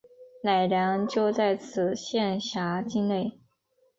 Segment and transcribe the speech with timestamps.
[0.41, 3.37] 乃良就在此县辖境内。